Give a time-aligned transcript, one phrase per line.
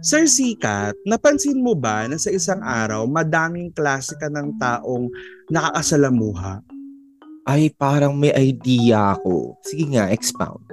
[0.00, 5.12] Sir Sikat, napansin mo ba na sa isang araw, madaming klase ka ng taong
[5.52, 6.64] nakakasalamuha?
[7.44, 9.60] Ay, parang may idea ako.
[9.60, 10.64] Sige nga, expound.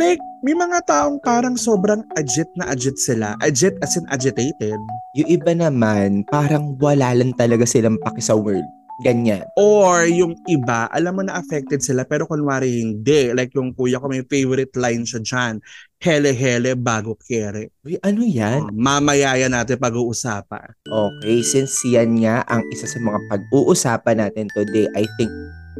[0.00, 3.36] Like, may mga taong parang sobrang agit na agit sila.
[3.44, 4.80] Agit as in agitated.
[5.12, 8.64] Yung iba naman, parang wala lang talaga silang paki sa world.
[9.00, 9.48] Ganyan.
[9.56, 13.32] Or yung iba, alam mo na affected sila pero kunwari hindi.
[13.32, 15.54] Like yung kuya ko may favorite line siya dyan.
[16.00, 17.72] Hele-hele bago kere.
[17.84, 18.68] Uy, ano yan?
[18.68, 20.72] Oh, mamaya yan natin pag-uusapan.
[20.88, 25.32] Okay, since yan nga ang isa sa mga pag-uusapan natin today, I think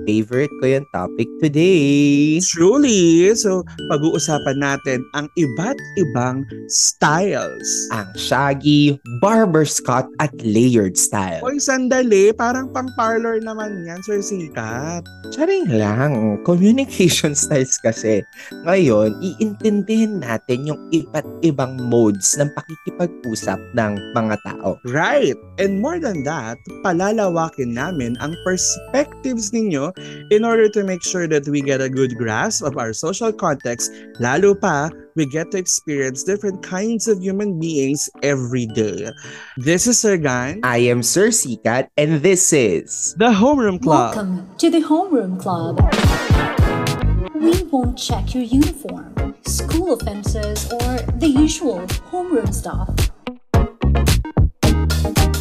[0.04, 2.38] favorite ko yung topic today.
[2.40, 3.32] Truly!
[3.36, 7.68] So, pag-uusapan natin ang iba't ibang styles.
[7.92, 11.44] Ang shaggy, barber cut at layered style.
[11.44, 12.32] Oy, sandali.
[12.32, 15.04] Parang pang-parlor naman yan, Sir Sikat.
[15.30, 16.40] Charing lang.
[16.42, 18.24] Communication styles kasi.
[18.64, 24.80] Ngayon, iintindihin natin yung iba't ibang modes ng pakikipag-usap ng mga tao.
[24.88, 25.36] Right.
[25.60, 29.89] And more than that, palalawakin namin ang perspectives ninyo
[30.30, 33.92] in order to make sure that we get a good grasp of our social context,
[34.18, 39.10] lalo pa, we get to experience different kinds of human beings every day.
[39.56, 40.60] This is Sir Gan.
[40.62, 43.14] I am Sir Sikat, and this is...
[43.18, 44.14] The Homeroom Club.
[44.14, 45.80] Welcome to the Homeroom Club.
[47.34, 51.80] We won't check your uniform, school offenses, or the usual
[52.12, 52.88] homeroom stuff.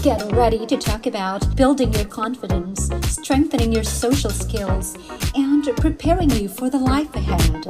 [0.02, 4.98] Get ready to talk about building your confidence, strengthening your social skills,
[5.36, 7.68] and preparing you for the life ahead.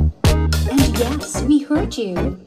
[0.72, 2.40] And yes, we heard you.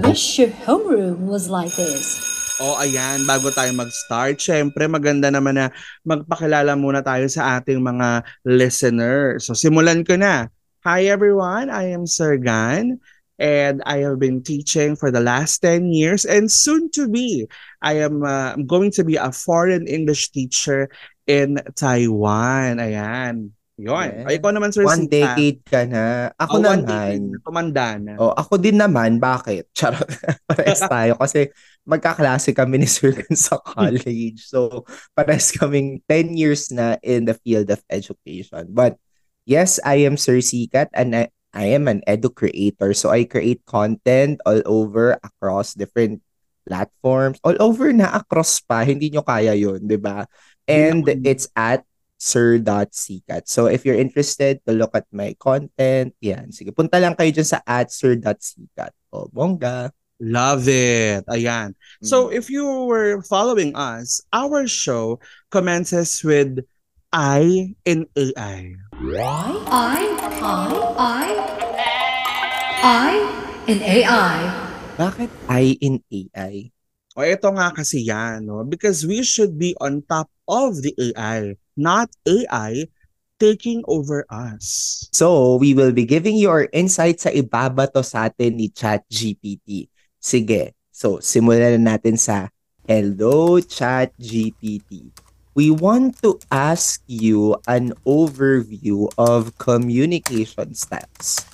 [0.00, 2.16] Wish your homeroom was like this.
[2.62, 5.66] O oh, ayan, bago tayo mag-start, syempre maganda naman na
[6.06, 9.44] magpakilala muna tayo sa ating mga listeners.
[9.44, 10.48] So simulan ko na.
[10.88, 13.02] Hi everyone, I am Sir Gan
[13.38, 17.48] and I have been teaching for the last 10 years and soon to be
[17.80, 20.88] I am uh, I'm going to be a foreign English teacher
[21.26, 22.78] in Taiwan.
[22.78, 23.54] Ayan.
[23.80, 24.08] Yun.
[24.12, 24.28] Yeah.
[24.28, 25.34] Ay, ikaw naman, Sir One Sita.
[25.34, 26.30] decade ka na.
[26.36, 27.34] Ako oh, naman.
[27.40, 28.14] Tumanda na.
[28.20, 29.16] Oh, ako din naman.
[29.18, 29.72] Bakit?
[29.76, 30.06] Charot.
[30.46, 31.16] Pares tayo.
[31.16, 31.48] Kasi
[31.88, 34.44] magkaklase kami ni Sir sa college.
[34.44, 34.86] So,
[35.16, 38.70] pares kaming 10 years na in the field of education.
[38.70, 39.00] But,
[39.48, 42.92] yes, I am Sir Sikat and I, I am an edu creator.
[42.96, 46.24] So, I create content all over across different
[46.66, 50.26] platforms, all over na across pa, hindi nyo kaya yun, di ba?
[50.66, 51.34] And yeah.
[51.34, 51.82] it's at
[52.22, 53.50] sir.sikat.
[53.50, 56.54] So if you're interested to look at my content, yan.
[56.54, 58.94] Sige, punta lang kayo dyan sa at sir.sikat.
[59.10, 59.90] O, bongga.
[60.22, 61.26] Love it.
[61.26, 61.74] Ayan.
[61.74, 62.06] Mm.
[62.06, 65.18] So if you were following us, our show
[65.50, 66.62] commences with
[67.10, 68.78] I in AI.
[69.66, 70.66] I, I,
[70.98, 71.28] I,
[72.82, 73.12] I
[73.70, 74.38] in AI.
[74.98, 76.74] Bakit I in AI?
[77.14, 78.66] O ito nga kasi yan, no?
[78.66, 82.90] Because we should be on top of the AI, not AI
[83.38, 85.06] taking over us.
[85.14, 89.86] So, we will be giving you our insights sa ibabato sa atin ni ChatGPT.
[90.18, 92.50] Sige, so simulan na natin sa
[92.82, 95.14] Hello ChatGPT.
[95.52, 101.44] We want to ask you an overview of communication styles.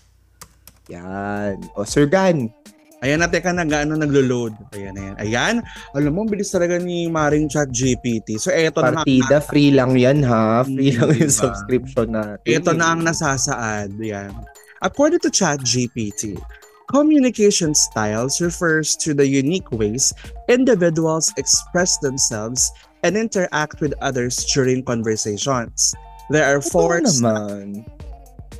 [0.86, 1.66] Yan.
[1.74, 2.54] O, Sir Gan,
[2.98, 4.74] Ayan na, teka na, gaano naglo-load.
[4.74, 5.14] Ayan, ayan.
[5.22, 5.56] Ayan,
[5.94, 8.42] alam mo, bilis talaga ni Maring Chat GPT.
[8.42, 10.66] So, eto na Partida, free lang yan ha.
[10.66, 11.42] Free hmm, lang yung diba?
[11.46, 12.42] subscription natin.
[12.42, 13.94] Ito na ang nasasaad.
[14.02, 14.34] Ayan.
[14.82, 16.42] According to Chat GPT,
[16.90, 20.10] communication styles refers to the unique ways
[20.48, 22.72] individuals express themselves
[23.02, 25.94] and interact with others during conversations.
[26.30, 27.86] There are four naman.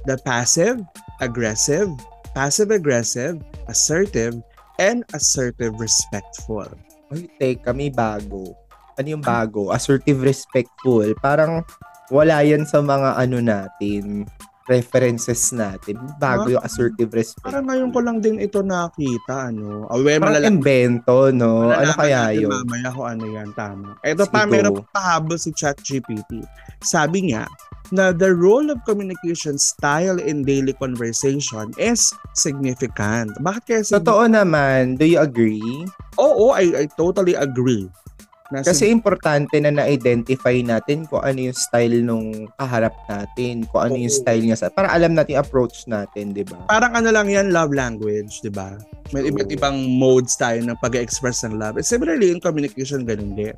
[0.07, 0.81] The passive,
[1.21, 1.91] aggressive,
[2.33, 4.41] passive-aggressive, assertive,
[4.79, 6.71] and assertive respectful.
[7.13, 8.57] Uy, teka, may bago.
[8.97, 9.75] Ano yung bago?
[9.75, 11.13] Assertive respectful.
[11.21, 11.67] Parang
[12.09, 14.25] wala yan sa mga ano natin,
[14.69, 15.97] references natin.
[16.21, 17.43] Bago yung assertive respect.
[17.43, 19.89] Parang ngayon ko lang din ito nakita, ano.
[19.89, 21.73] Aware, Parang malala- invento, no?
[21.73, 22.53] Ano kaya yun?
[22.53, 23.97] Mamaya ko ano yan, tama.
[24.05, 26.45] Ito pa, meron pahabol si ChatGPT.
[26.85, 27.49] Sabi niya,
[27.89, 33.33] na the role of communication style in daily conversation is significant.
[33.41, 34.05] Bakit kaya significant?
[34.05, 34.81] Totoo naman.
[35.01, 35.89] Do you agree?
[36.21, 37.89] Oo, I, I totally agree.
[38.49, 43.95] Na Kasi importante na na-identify natin kung ano yung style nung kaharap natin, kung ano
[44.01, 44.03] Oo.
[44.09, 46.57] yung style niya sa para alam natin approach natin, 'di ba?
[46.65, 48.73] Parang ano lang 'yan, love language, 'di ba?
[49.13, 51.77] May iba't ibang modes tayo ng pag-express ng love.
[51.85, 53.53] Similarly in communication ganun din.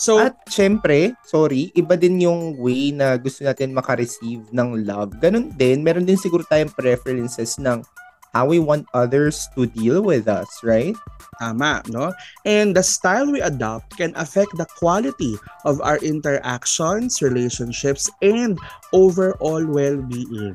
[0.00, 5.12] So, At syempre, sorry, iba din yung way na gusto natin makareceive ng love.
[5.20, 7.84] Ganon din, meron din siguro tayong preferences ng
[8.32, 10.94] how we want others to deal with us, right?
[11.40, 12.12] Tama, no?
[12.44, 18.58] And the style we adopt can affect the quality of our interactions, relationships, and
[18.92, 20.54] overall well-being.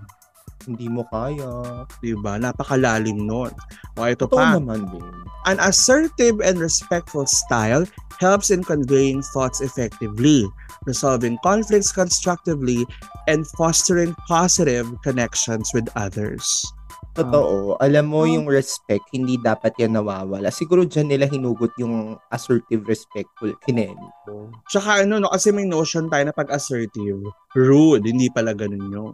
[0.66, 1.86] Hindi mo kaya.
[2.02, 2.42] Diba?
[2.42, 3.54] Napakalalim nun.
[3.98, 4.58] O ito Totoo pa.
[4.58, 5.06] naman din.
[5.46, 7.86] An assertive and respectful style
[8.18, 10.42] helps in conveying thoughts effectively,
[10.90, 12.82] resolving conflicts constructively,
[13.30, 16.66] and fostering positive connections with others.
[17.16, 17.80] Totoo.
[17.80, 18.30] Alam mo, Oh.
[18.30, 20.52] yung respect, hindi dapat yan nawawala.
[20.52, 24.04] Siguro dyan nila hinugot yung assertive, respectful, kinemi.
[24.68, 27.24] Tsaka ano, no, kasi may notion tayo na pag assertive,
[27.56, 29.14] rude, hindi pala ganun yun.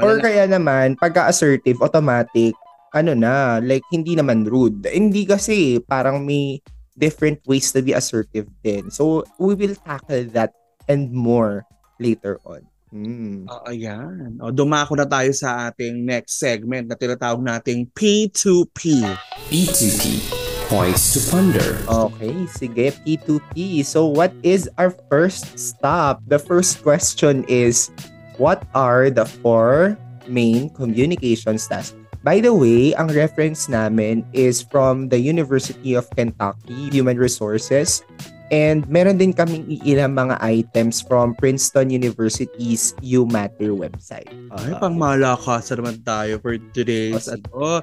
[0.00, 2.56] Or Malala- kaya naman, pagka-assertive, automatic,
[2.96, 4.88] ano na, like, hindi naman rude.
[4.88, 6.64] Hindi kasi, parang may
[6.96, 8.88] different ways to be assertive din.
[8.88, 10.56] So, we will tackle that
[10.88, 11.68] and more
[12.00, 12.71] later on.
[12.92, 13.48] Hmm.
[13.48, 14.36] Oo, ayan.
[14.36, 19.00] O, dumako na tayo sa ating next segment na tinatawag nating P2P.
[19.48, 20.20] P2P
[20.68, 21.80] Points to Ponder.
[21.88, 23.80] Okay, sige, P2P.
[23.80, 26.20] So, what is our first stop?
[26.28, 27.88] The first question is,
[28.36, 29.96] what are the four
[30.28, 31.96] main communication styles?
[32.20, 38.04] By the way, ang reference namin is from the University of Kentucky Human Resources.
[38.52, 44.28] And meron din kaming iilang mga items from Princeton University's You Matter website.
[44.52, 47.48] Ay, Uh, pang malakasan naman tayo for today's O, sige.
[47.48, 47.80] ano,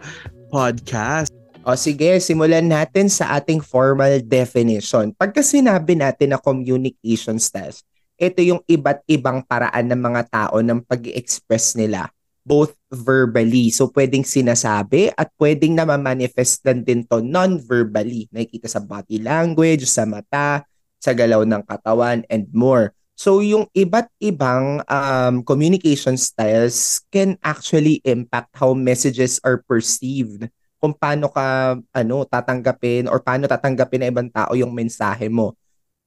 [0.54, 1.34] podcast.
[1.66, 5.10] O sige, simulan natin sa ating formal definition.
[5.18, 7.82] Pagka sinabi natin na communication styles,
[8.14, 12.14] ito yung iba't ibang paraan ng mga tao ng pag express nila
[12.50, 13.70] both verbally.
[13.70, 18.26] So pwedeng sinasabi at pwedeng na manifest din to non-verbally.
[18.34, 20.66] Nakikita sa body language, sa mata,
[20.98, 22.98] sa galaw ng katawan, and more.
[23.14, 30.50] So yung iba't ibang um, communication styles can actually impact how messages are perceived
[30.80, 35.54] kung paano ka ano tatanggapin or paano tatanggapin ng ibang tao yung mensahe mo.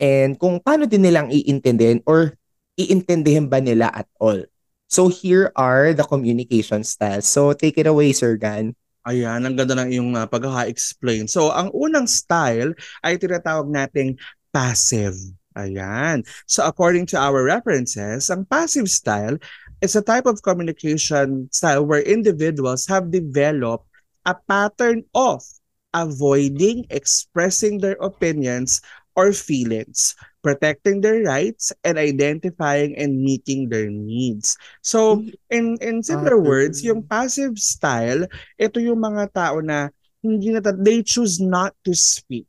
[0.01, 2.35] And kung paano din nilang iintindihin or
[2.81, 4.52] iintindihin ba nila at all.
[4.93, 7.25] So here are the communication styles.
[7.25, 8.77] So take it away, Sir Gan.
[9.09, 11.27] Ayan, ang ganda ng iyong uh, pagkaka-explain.
[11.27, 12.71] So, ang unang style
[13.03, 14.15] ay tinatawag nating
[14.55, 15.19] passive.
[15.59, 16.23] Ayan.
[16.47, 19.43] So, according to our references, ang passive style
[19.83, 23.91] is a type of communication style where individuals have developed
[24.23, 25.43] a pattern of
[25.91, 28.79] avoiding expressing their opinions
[29.19, 34.59] or feelings, protecting their rights, and identifying and meeting their needs.
[34.83, 38.27] So, in in simpler Ah, words, yung passive style,
[38.59, 39.89] ito yung mga tao na
[40.23, 42.47] hindi na they choose not to speak.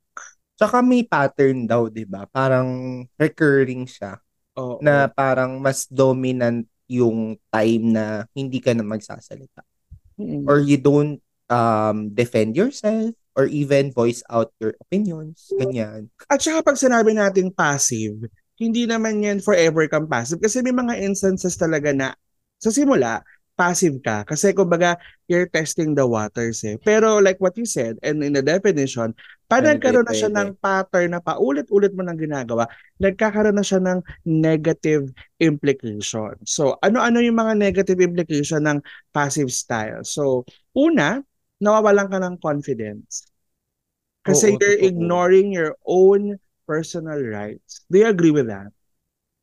[0.58, 2.26] Tsaka may pattern daw, 'di ba?
[2.30, 4.22] Parang recurring siya
[4.58, 4.78] Oo.
[4.82, 9.64] na parang mas dominant yung time na hindi ka na magsasalita
[10.14, 10.46] Mm.
[10.46, 11.18] or you don't
[11.50, 15.50] um defend yourself or even voice out your opinions.
[15.58, 16.10] Ganyan.
[16.30, 21.02] At saka pag sinabi nating passive, hindi naman yan forever kang passive kasi may mga
[21.02, 22.14] instances talaga na
[22.62, 24.26] sa simula, passive ka.
[24.26, 24.98] Kasi kumbaga,
[25.30, 26.78] you're testing the waters eh.
[26.82, 29.14] Pero like what you said, and in the definition,
[29.46, 32.66] pag nagkaroon na siya ng pattern na paulit-ulit mo nang ginagawa,
[32.98, 36.34] nagkakaroon na siya ng negative implication.
[36.48, 38.82] So, ano-ano yung mga negative implication ng
[39.14, 40.02] passive style?
[40.02, 41.22] So, una,
[41.64, 43.24] nawawalan ka ng confidence.
[44.28, 44.88] Kasi Oo, you're totoo.
[44.88, 47.84] ignoring your own personal rights.
[47.92, 48.72] Do you agree with that?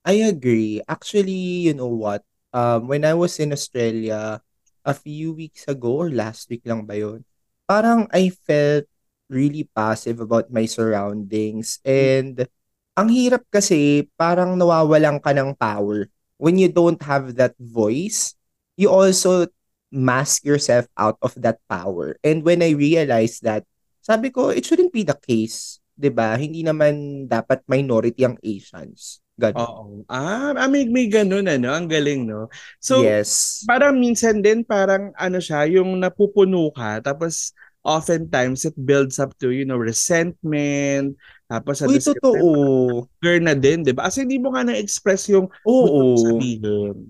[0.04, 0.80] I agree.
[0.88, 2.24] Actually, you know what?
[2.52, 4.40] Um, when I was in Australia
[4.84, 7.22] a few weeks ago or last week lang ba yun,
[7.68, 8.88] parang I felt
[9.28, 11.78] really passive about my surroundings.
[11.84, 12.48] And
[12.96, 16.08] ang hirap kasi parang nawawalan ka ng power.
[16.40, 18.32] When you don't have that voice,
[18.80, 19.52] you also
[19.90, 22.16] mask yourself out of that power.
[22.22, 23.66] And when I realized that,
[24.00, 25.78] sabi ko, it shouldn't be the case.
[26.00, 29.20] 'di ba Hindi naman dapat minority ang Asians.
[29.40, 29.60] Ganun.
[29.60, 29.84] Oo.
[30.08, 31.72] Ah, ah, may, may ganun ano.
[31.72, 32.52] Ang galing, no?
[32.76, 33.64] So, yes.
[33.64, 39.48] parang minsan din parang ano siya, yung napupuno ka, tapos oftentimes it builds up to,
[39.48, 41.16] you know, resentment,
[41.48, 43.08] tapos Uy, same time, totoo.
[43.16, 44.12] anger na din, di ba?
[44.12, 45.88] Kasi hindi mo nga na-express yung Oo.
[45.88, 47.08] mong sabihin.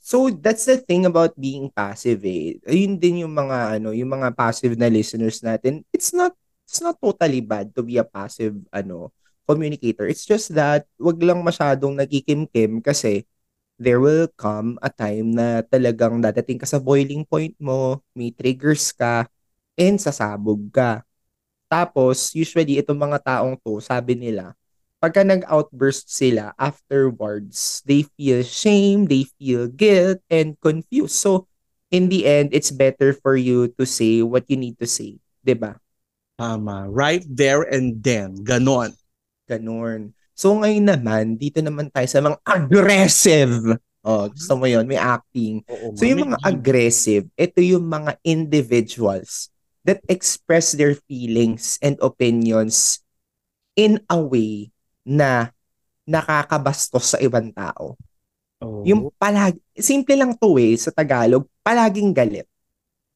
[0.00, 2.56] So that's the thing about being passive eh.
[2.64, 5.84] Ayun din yung mga ano, yung mga passive na listeners natin.
[5.92, 6.32] It's not
[6.64, 9.12] it's not totally bad to be a passive ano
[9.44, 10.08] communicator.
[10.08, 13.28] It's just that wag lang masyadong nagkikimkim kasi
[13.80, 18.92] there will come a time na talagang dadating ka sa boiling point mo, may triggers
[18.92, 19.24] ka,
[19.76, 21.00] and sasabog ka.
[21.70, 24.52] Tapos, usually, itong mga taong to, sabi nila,
[25.00, 31.16] pagka nag-outburst sila afterwards, they feel shame, they feel guilt, and confused.
[31.16, 31.48] So,
[31.90, 35.18] in the end, it's better for you to say what you need to say.
[35.42, 35.80] ba?
[36.38, 36.88] Tama.
[36.88, 38.44] Right there and then.
[38.44, 38.96] Ganon.
[39.44, 40.16] Ganon.
[40.32, 43.76] So ngayon naman, dito naman tayo sa mga aggressive.
[44.00, 45.60] Oh, gusto mo yun, may acting.
[45.68, 49.52] Oo, So yung mga aggressive, ito yung mga individuals
[49.84, 53.04] that express their feelings and opinions
[53.76, 54.72] in a way
[55.10, 55.50] na
[56.06, 57.98] nakakabastos sa ibang tao.
[58.62, 58.86] Oo.
[58.86, 62.46] Yung palag simple lang to eh sa Tagalog, palaging galit.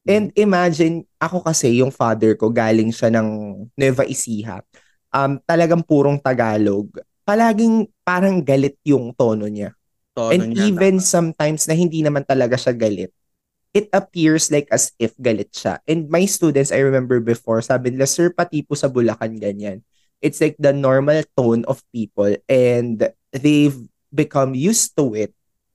[0.05, 3.29] And imagine, ako kasi yung father ko galing siya ng
[3.73, 4.61] Nueva Ecija.
[5.09, 6.93] Um, talagang purong Tagalog.
[7.25, 9.73] Palaging parang galit yung tono niya.
[10.13, 11.09] Tono And niya, even tama.
[11.09, 13.13] sometimes na hindi naman talaga siya galit,
[13.73, 15.81] it appears like as if galit siya.
[15.89, 19.81] And my students, I remember before, sabi nila, sir, pati po sa Bulacan ganyan.
[20.23, 23.77] It's like the normal tone of people and they've
[24.15, 25.35] become used to it.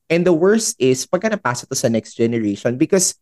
[0.09, 3.13] And the worst is, pagka napasa to sa next generation, because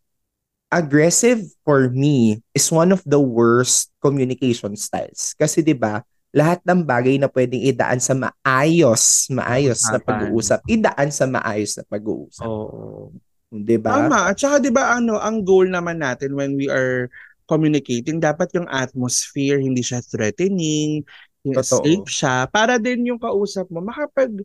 [0.72, 5.36] aggressive for me is one of the worst communication styles.
[5.36, 11.08] Kasi 'di ba, lahat ng bagay na pwedeng idaan sa maayos, maayos na pag-uusap, idaan
[11.12, 13.12] sa maayos na pag-uusap, Oo.
[13.52, 14.08] 'di ba?
[14.08, 14.32] Tama.
[14.32, 17.08] At saka 'di ba ano, ang goal naman natin when we are
[17.48, 21.02] communicating, dapat yung atmosphere hindi siya threatening,
[21.48, 21.80] yung Totoo.
[21.80, 24.44] safe siya para din yung kausap mo makapag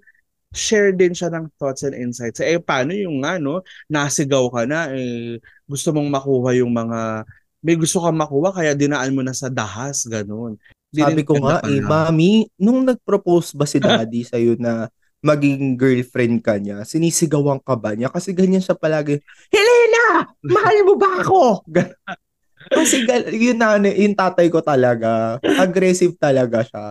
[0.53, 2.39] share din siya ng thoughts and insights.
[2.39, 7.25] Eh paano yung ano, nasigaw ka na eh gusto mong makuha yung mga
[7.63, 10.55] may gusto kang makuha kaya dinaan mo na sa dahas ganun.
[10.93, 14.85] Di Sabi ko nga eh, mami, nung nag-propose ba si daddy sa'yo na
[15.25, 18.13] maging girlfriend ka niya, sinisigawan ka ba niya?
[18.13, 19.17] Kasi ganyan siya palagi,
[19.49, 20.29] Helena!
[20.45, 21.65] Mahal mo ba ako?
[22.69, 23.03] Kasi
[23.33, 26.85] yun na, yung tatay ko talaga, aggressive talaga siya.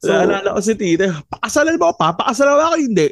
[0.00, 3.08] So, Naalala ko si Tita, pakasalan mo ako, papakasalan mo ako, hindi.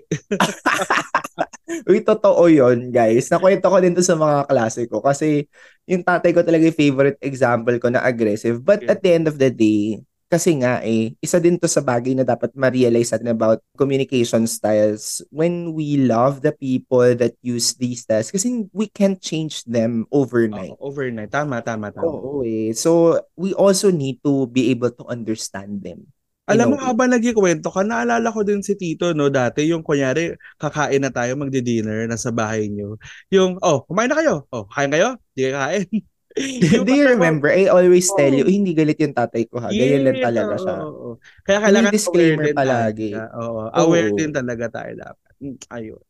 [1.91, 3.29] Uy, totoo yun, guys.
[3.29, 5.45] Nakwento ko din to sa mga klase ko kasi
[5.85, 8.65] yung tatay ko talaga yung favorite example ko na aggressive.
[8.65, 8.97] But Yeah.
[8.97, 12.27] at the end of the day, kasi nga eh, isa din to sa bagay na
[12.27, 18.35] dapat ma-realize natin about communication styles when we love the people that use these styles
[18.35, 20.75] kasi we can't change them overnight.
[20.75, 21.31] Oo, overnight.
[21.31, 22.11] Tama, tama, tama.
[22.11, 22.75] Oo eh.
[22.75, 26.11] So, we also need to be able to understand them.
[26.47, 30.31] Alam mo, habang nagkikwento ka, naalala ko din si Tito, no, dati, yung kunyari,
[30.63, 32.95] kakain na tayo, magdi-dinner, nasa bahay nyo.
[33.35, 34.47] Yung, oh, kumain na kayo.
[34.55, 35.19] Oh, kain kayo?
[35.35, 35.87] Di kayo kain.
[36.37, 37.49] Do you remember?
[37.49, 38.45] I always tell you.
[38.45, 39.73] "Uy, hindi galit yung tatay ko ha.
[39.73, 40.77] Ganyan lang talaga siya.
[40.85, 41.11] oo, oo.
[41.49, 43.11] Kaya kailangan May disclaimer palagi.
[43.17, 44.19] Oo, aware Oo.
[44.21, 45.33] din talaga tayo dapat.
[45.41, 46.03] Mm, Ayun.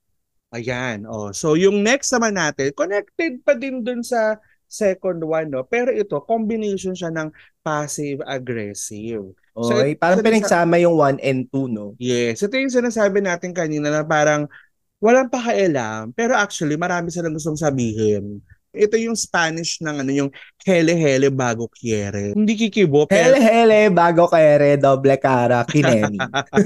[0.54, 0.98] Ayan.
[1.06, 1.30] Oh.
[1.30, 5.62] So, yung next naman natin, connected pa din dun sa second one, no?
[5.62, 7.30] Pero ito, combination siya ng
[7.62, 9.30] passive-aggressive.
[9.56, 11.94] So, Oy, parang pinagsama yung 1 and 2, no?
[12.02, 12.42] Yes.
[12.42, 14.50] Ito yung sinasabi natin kanina na parang
[14.98, 18.40] walang pakialam, pero actually marami silang gustong sabihin.
[18.74, 20.30] Ito yung Spanish ng ano yung
[20.66, 22.34] hele-hele bago quiere.
[22.34, 26.18] Hindi kikibo, pero Hele, hele, bago kere, doble cara, kinemi.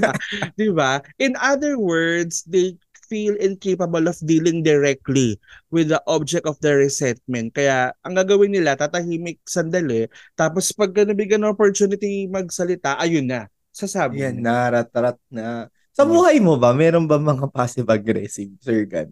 [0.59, 0.99] di ba?
[1.21, 2.75] In other words, they
[3.11, 5.35] feel incapable of dealing directly
[5.67, 7.51] with the object of their resentment.
[7.51, 10.07] Kaya ang gagawin nila, tatahimik sandali,
[10.39, 14.71] tapos pag nabigyan ng opportunity magsalita, ayun na, sasabi Yan na.
[14.71, 15.67] na, rat-rat na.
[15.91, 19.11] Sa buhay mo ba, meron ba mga passive-aggressive, Sir Gan?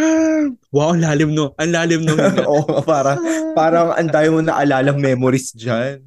[0.00, 1.52] Ah, wow, ang lalim no.
[1.60, 2.14] Ang lalim no.
[2.52, 3.18] Oo, parang,
[3.52, 6.00] parang ang dami mo naalalang memories dyan.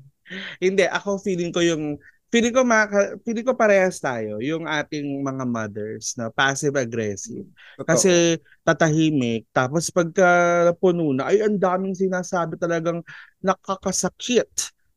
[0.58, 2.00] Hindi, ako feeling ko yung
[2.34, 7.46] feeling ko maka, feeling ko parehas tayo yung ating mga mothers na passive aggressive.
[7.86, 10.26] Kasi tatahimik tapos pagka
[10.82, 13.06] puno na ay ang daming sinasabi talagang
[13.44, 14.50] nakakasakit,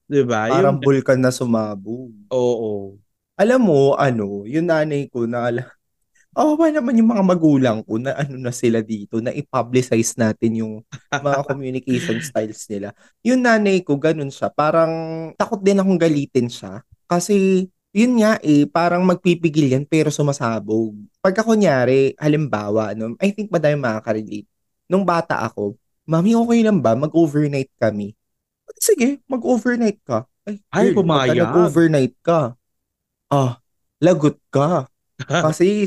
[0.09, 0.49] 'di ba?
[0.49, 2.13] parang Yung bulkan na sumabog.
[2.31, 2.97] oo.
[3.37, 5.53] Alam mo, ano, yung nanay ko na
[6.37, 10.61] oh, ba naman yung mga magulang ko na ano na sila dito, na i-publicize natin
[10.61, 10.75] yung
[11.11, 12.93] mga communication styles nila.
[13.25, 14.53] Yung nanay ko, ganun siya.
[14.53, 14.93] Parang
[15.35, 16.85] takot din akong galitin siya.
[17.09, 17.67] Kasi,
[17.97, 20.93] yun nga eh, parang magpipigil yan pero sumasabog.
[21.25, 24.49] Pagka kunyari, halimbawa, no, I think madami makaka-relate.
[24.87, 25.75] Nung bata ako,
[26.07, 26.95] Mami, okay lang ba?
[26.95, 28.15] Mag-overnight kami.
[28.79, 30.23] Sige, mag-overnight ka.
[30.47, 31.51] Ay, Ay, pumayag.
[31.51, 32.55] Nag-overnight ka.
[33.27, 33.59] Ah,
[33.99, 34.87] lagot ka.
[35.51, 35.83] Kasi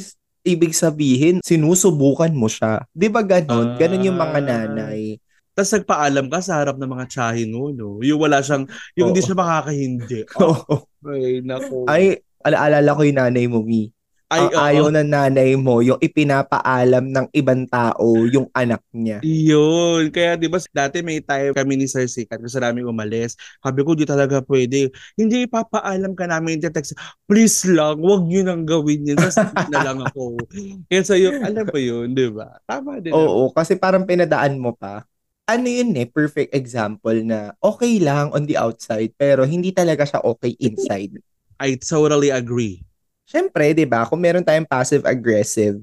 [0.49, 2.83] ibig sabihin, sinusubukan mo siya.
[2.89, 3.77] Di ba ganon?
[3.77, 4.45] Ganon yung mga Ah.
[4.45, 5.21] nanay.
[5.53, 7.99] Tapos nagpaalam ka sa harap ng mga tsahin mo, no?
[7.99, 8.63] Yung wala siyang,
[8.95, 10.19] yung hindi siya makakahindi.
[10.39, 10.75] Oh, Oo.
[11.05, 11.83] ay, nako.
[11.83, 12.03] Ay,
[12.41, 13.91] alaalala ko yung nanay mo, Mi.
[14.29, 14.61] Ay, oo.
[14.61, 19.25] ayaw ng nanay mo, yung ipinapaalam ng ibang tao yung anak niya.
[19.25, 20.13] Yun.
[20.13, 23.33] Kaya di ba dati may time kami ni Sir Sikat kasi namin umalis.
[23.57, 24.93] Sabi ko, di talaga pwede.
[25.17, 26.93] Hindi ipapaalam ka namin yung text.
[27.25, 29.17] Please lang, wag nyo nang gawin yun.
[29.17, 30.37] Sasabihin na lang ako.
[30.85, 32.61] Kaya sa'yo, alam mo yun, di ba?
[32.69, 33.17] Tama din.
[33.17, 35.09] Oo, kasi parang pinadaan mo pa.
[35.49, 40.21] Ano yun eh, perfect example na okay lang on the outside pero hindi talaga siya
[40.21, 41.17] okay inside.
[41.57, 42.85] I totally agree.
[43.29, 45.77] Siyempre, di ba, kung meron tayong passive-aggressive,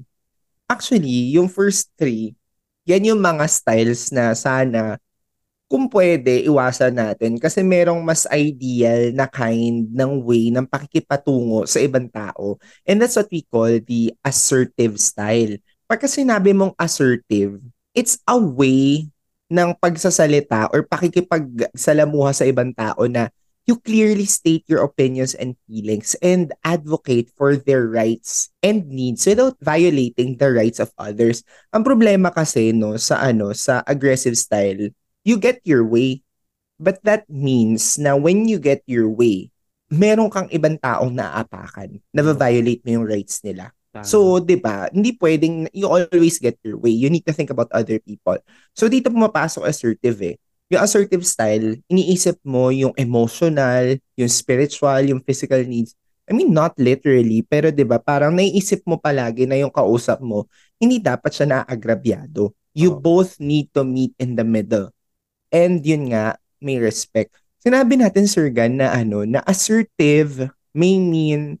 [0.67, 2.35] actually, yung first three,
[2.83, 4.99] yan yung mga styles na sana,
[5.71, 11.79] kung pwede, iwasan natin kasi merong mas ideal na kind ng way ng pakikipatungo sa
[11.83, 12.59] ibang tao.
[12.87, 15.59] And that's what we call the assertive style.
[15.87, 17.59] Pagka sinabi mong assertive,
[17.91, 19.07] it's a way
[19.47, 23.31] ng pagsasalita or pakikipagsalamuha sa ibang tao na
[23.67, 29.59] you clearly state your opinions and feelings and advocate for their rights and needs without
[29.59, 31.43] violating the rights of others.
[31.75, 34.87] Ang problema kasi no sa ano sa aggressive style,
[35.27, 36.23] you get your way.
[36.79, 39.51] But that means na when you get your way,
[39.91, 43.75] meron kang ibang taong naaapakan, na violate mo yung rights nila.
[44.05, 44.85] So, 'di ba?
[44.93, 46.93] Hindi pwedeng you always get your way.
[46.93, 48.37] You need to think about other people.
[48.77, 50.37] So dito pumapasok assertive eh.
[50.67, 55.95] Yung assertive style, iniisip mo yung emotional, yung spiritual, yung physical needs.
[56.27, 60.43] I mean, not literally, pero 'di ba, parang naiisip mo palagi na yung kausap mo,
[60.75, 62.51] hindi dapat siya naagrabyado.
[62.75, 62.99] You Oo.
[62.99, 64.91] both need to meet in the middle.
[65.47, 67.31] And yun nga, may respect.
[67.63, 71.57] Sinabi natin, Sir Gan, na ano, na assertive may mean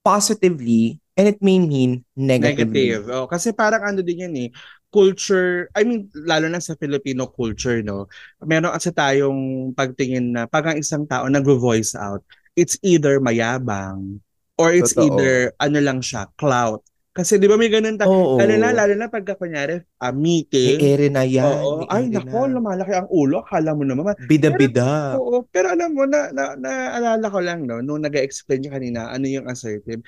[0.00, 2.96] positively and it may mean negatively.
[2.96, 3.04] Negative.
[3.12, 4.48] Oh, kasi parang ano din yan eh,
[4.90, 8.10] culture, I mean, lalo na sa Filipino culture, no?
[8.42, 12.22] Meron kasi tayong pagtingin na pag ang isang tao nag-voice out,
[12.58, 14.18] it's either mayabang
[14.58, 15.16] or it's Totoo.
[15.16, 16.84] either ano lang siya, clout.
[17.10, 18.38] Kasi di ba may ganun ta- Oo.
[18.38, 21.58] lalo na, lalo na pagka kunyari, ah, meeting, ere na yan.
[21.58, 21.82] Oo.
[21.90, 22.54] Ay, nako, na.
[22.54, 23.42] lumalaki ang ulo.
[23.42, 24.14] Akala mo naman.
[24.30, 25.18] Bida-bida.
[25.18, 25.42] Oo.
[25.50, 29.50] Pero alam mo, na, na, naalala ko lang, no, nung nag-explain niya kanina, ano yung
[29.50, 30.06] assertive.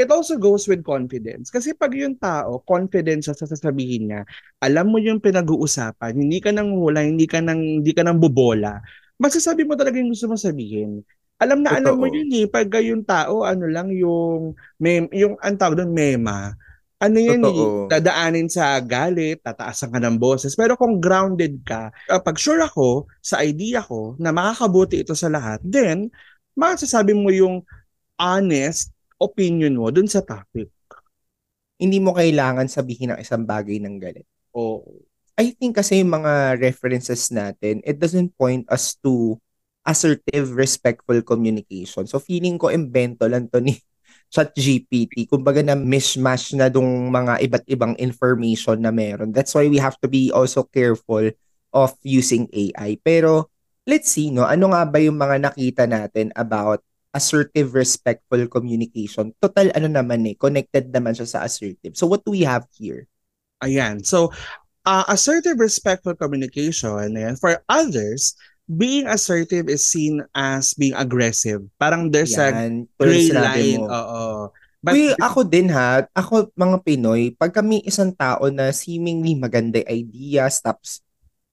[0.00, 1.52] It also goes with confidence.
[1.52, 4.24] Kasi pag yung tao, confident siya sa sasabihin niya,
[4.64, 8.80] alam mo yung pinag-uusapan, hindi ka nang hula, hindi ka nang, hindi ka nang bubola,
[9.20, 11.04] magsasabi mo talaga yung gusto mo sabihin.
[11.36, 12.16] Alam na alam mo Totoo.
[12.16, 16.56] yun eh, pag yung tao, ano lang yung, mem, yung ang tawag doon, mema,
[17.00, 17.88] ano yan eh, Totoo.
[17.88, 20.52] dadaanin sa galit, tataasan ka ng boses.
[20.56, 25.32] Pero kung grounded ka, uh, pag sure ako sa idea ko na makakabuti ito sa
[25.32, 26.12] lahat, then
[26.56, 27.64] masasabi mo yung
[28.20, 30.72] honest opinion mo dun sa topic.
[31.76, 34.26] Hindi mo kailangan sabihin ng isang bagay ng galit.
[34.56, 34.84] O
[35.40, 39.40] I think kasi yung mga references natin, it doesn't point us to
[39.88, 42.04] assertive, respectful communication.
[42.04, 43.72] So feeling ko invento lang to ni
[44.34, 45.24] ChatGPT.
[45.24, 49.32] Kumbaga na mishmash na dong mga iba't ibang information na meron.
[49.32, 51.32] That's why we have to be also careful
[51.72, 53.00] of using AI.
[53.00, 53.48] Pero
[53.88, 54.44] let's see, no?
[54.44, 59.34] Ano nga ba yung mga nakita natin about assertive, respectful communication?
[59.42, 61.94] Total, ano naman eh, connected naman siya sa assertive.
[61.94, 63.06] So what do we have here?
[63.60, 64.00] Ayan.
[64.06, 64.32] So,
[64.88, 68.34] uh, assertive, respectful communication, ayan, for others,
[68.70, 71.60] being assertive is seen as being aggressive.
[71.76, 73.82] Parang there's a Yan, tulad gray line.
[73.82, 73.90] mo.
[73.90, 74.24] Oo.
[74.80, 79.84] But, Uy, ako din ha, ako mga Pinoy, pag kami isang tao na seemingly maganda
[79.84, 81.04] yung ideas, tapos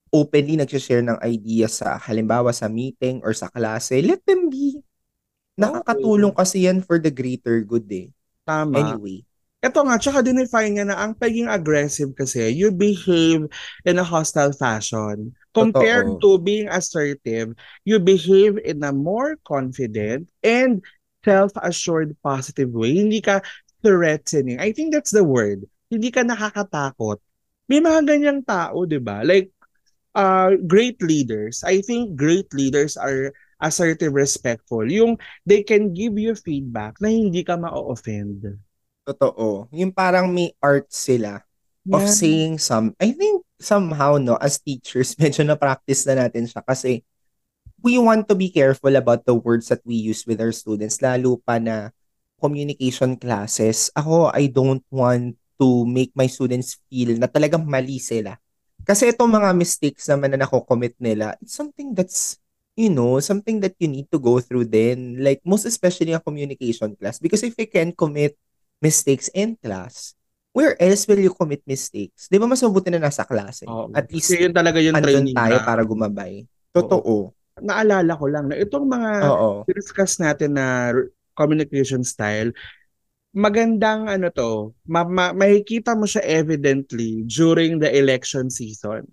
[0.08, 4.80] openly nag-share ng ideas sa halimbawa sa meeting or sa klase, let them be.
[5.58, 8.08] Nakakatulong kasi yan for the greater good eh.
[8.48, 8.78] tama.
[8.80, 9.26] Anyway,
[9.58, 13.50] Ito nga, tsaka dinefine niya na ang pagiging aggressive kasi, you behave
[13.82, 15.34] in a hostile fashion.
[15.50, 20.78] Compared to being assertive, you behave in a more confident and
[21.26, 23.02] self-assured positive way.
[23.02, 23.42] Hindi ka
[23.82, 24.62] threatening.
[24.62, 25.66] I think that's the word.
[25.90, 27.18] Hindi ka nakakatakot.
[27.66, 29.26] May mga ganyang tao, di ba?
[29.26, 29.50] Like,
[30.14, 31.66] uh, great leaders.
[31.66, 34.86] I think great leaders are assertive, respectful.
[34.86, 38.58] Yung they can give you feedback na hindi ka ma-offend.
[39.08, 39.66] totoo.
[39.72, 41.40] Yung parang may art sila
[41.88, 42.12] of Yeah.
[42.12, 47.00] saying some, I think somehow, no, as teachers, medyo na-practice na natin siya kasi
[47.80, 51.40] we want to be careful about the words that we use with our students, lalo
[51.40, 51.88] pa na
[52.36, 53.88] communication classes.
[53.96, 58.36] Ako, I don't want to make my students feel na talagang mali sila.
[58.84, 62.36] Kasi itong mga mistakes naman na nako-commit nila, it's something that's,
[62.78, 65.18] you know, something that you need to go through then.
[65.18, 67.18] Like, most especially a communication class.
[67.18, 68.38] Because if you can commit
[68.78, 70.14] mistakes in class,
[70.54, 72.30] where else will you commit mistakes?
[72.30, 73.66] Di ba mas mabuti na nasa klase?
[73.66, 73.90] Oo.
[73.90, 75.66] At least, yun talaga yung training tayo na.
[75.66, 76.46] para gumabay.
[76.70, 77.34] Totoo.
[77.58, 79.66] Naalala ko lang na itong mga Oo.
[79.66, 80.94] discuss natin na
[81.34, 82.54] communication style,
[83.34, 89.06] magandang ano to, ma- ma- makikita mo siya evidently during the election season.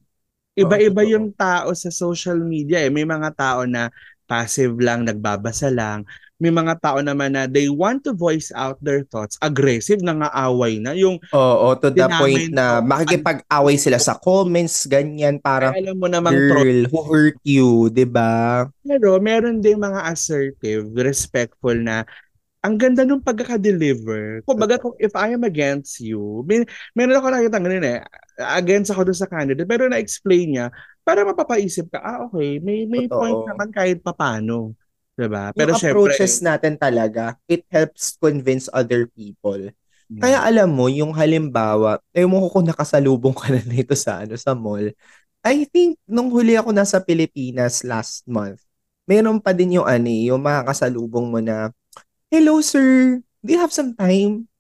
[0.56, 1.14] Iba-iba totoo.
[1.14, 2.92] yung tao sa social media eh.
[2.92, 3.92] May mga tao na
[4.26, 6.08] passive lang, nagbabasa lang.
[6.36, 9.40] May mga tao naman na they want to voice out their thoughts.
[9.40, 10.92] Aggressive, nangaaway na.
[10.92, 12.92] Yung Oo, to the point na mo.
[12.92, 18.68] makikipag-away sila sa comments, ganyan, parang, alam mo namang girl, who hurt you, 'di ba?
[18.84, 22.04] Pero meron din mga assertive, respectful na
[22.66, 24.42] ang ganda nung pagkaka-deliver.
[24.42, 26.66] Kumbaga, kung if I am against you, may,
[26.98, 28.02] meron ako nakita ganun eh,
[28.58, 30.66] against ako dun sa candidate, pero na-explain niya,
[31.06, 33.22] para mapapaisip ka, ah, okay, may, may Totoo.
[33.22, 34.74] point naman kahit papano.
[35.16, 35.54] Diba?
[35.54, 39.72] Pero yung syempre, approaches natin talaga, it helps convince other people.
[40.10, 40.22] Mm.
[40.22, 44.58] Kaya alam mo, yung halimbawa, eh mo kung nakasalubong ka na nito sa ano sa
[44.58, 44.92] mall.
[45.46, 48.60] I think nung huli ako nasa Pilipinas last month,
[49.06, 51.70] meron pa din yung ani, yung makakasalubong mo na,
[52.36, 54.52] Hello sir, do you have some time?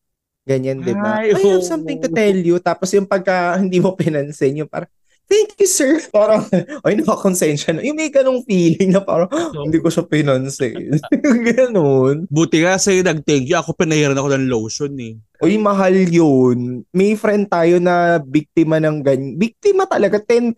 [0.47, 1.27] Ganyan, di ba?
[1.27, 1.67] I have oo.
[1.67, 2.55] something to tell you.
[2.63, 4.87] Tapos yung pagka hindi mo pinansin, yung parang,
[5.27, 5.97] Thank you, sir.
[6.13, 6.45] Parang,
[6.85, 7.81] ay, nakakonsensya na.
[7.81, 9.25] Yung may ganong feeling na parang,
[9.57, 11.01] hindi ko siya pinansin.
[11.49, 12.29] Ganon.
[12.29, 13.57] buti nga sa'yo nag-thank you.
[13.57, 15.17] Ako pinahiran ako ng lotion eh.
[15.41, 16.85] Uy, mahal yun.
[16.93, 19.33] May friend tayo na biktima ng ganyan.
[19.33, 20.53] Biktima talaga, 10,000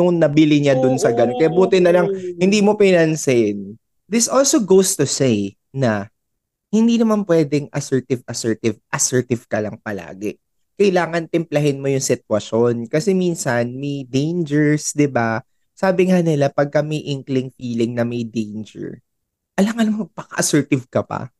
[0.00, 1.36] yung nabili niya dun sa ganun.
[1.36, 2.08] Kaya buti na lang,
[2.40, 3.76] hindi mo pinansin.
[4.08, 6.08] This also goes to say na
[6.68, 10.36] hindi naman pwedeng assertive, assertive, assertive ka lang palagi.
[10.78, 12.86] Kailangan timplahin mo yung sitwasyon.
[12.86, 15.42] Kasi minsan, may dangers, di ba?
[15.72, 19.00] Sabi nga nila, pagka may inkling feeling na may danger,
[19.58, 21.32] alangan mo, paka-assertive ka pa.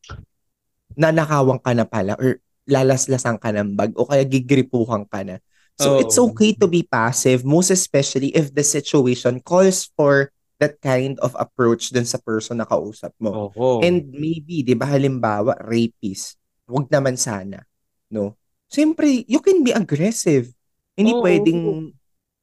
[0.99, 5.39] Nanakawang ka na pala or lalaslasan ka ng bag o kaya gigripuhan ka na.
[5.79, 5.99] So Oo.
[6.03, 11.35] it's okay to be passive, most especially if the situation calls for that kind of
[11.35, 13.51] approach dun sa person na kausap mo.
[13.51, 13.79] Oo.
[13.81, 16.35] And maybe, di ba, halimbawa, rapist.
[16.67, 17.63] Huwag naman sana.
[18.11, 18.35] No?
[18.67, 20.51] Siyempre, you can be aggressive.
[20.93, 21.23] Hindi Oo.
[21.23, 21.61] pwedeng,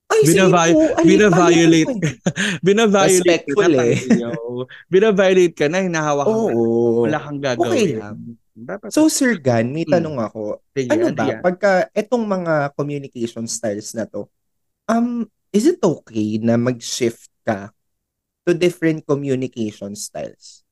[0.07, 1.87] ay, sige Binavi- po, alin binaviolate.
[1.91, 1.99] tayo?"
[2.65, 3.99] Binaviolate Respectful ka eh.
[3.99, 4.31] Tayo.
[4.87, 6.55] Binaviolate ka na, hinahawakan ka na.
[6.55, 7.03] Oo.
[7.03, 7.67] Wala kang gagawin.
[7.67, 8.17] Okay lang.
[8.55, 9.99] Dapat, So, Sir Gan, may Hmm.
[9.99, 10.63] tanong ako.
[10.71, 11.41] sige, ano ano ba, yan?
[11.43, 14.31] pagka etong mga communication styles na to,
[14.87, 17.74] um, is it okay na mag-shift ka
[18.45, 20.65] to different communication styles?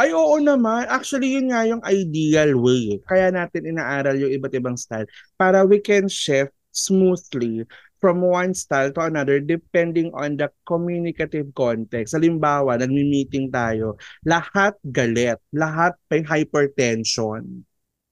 [0.00, 0.88] Ay, oo naman.
[0.88, 2.98] Actually, yun nga yung ideal way.
[3.04, 5.04] Kaya natin inaaral yung iba't ibang style
[5.36, 7.68] para we can shift smoothly
[8.00, 12.16] from one style to another depending on the communicative context.
[12.16, 17.68] Halimbawa, nagmi-meeting tayo, lahat galit, lahat may hypertension.